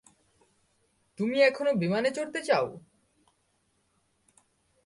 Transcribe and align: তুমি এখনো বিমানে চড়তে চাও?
তুমি 1.19 1.37
এখনো 1.41 1.71
বিমানে 1.73 2.09
চড়তে 2.11 2.39
চাও? 2.43 2.65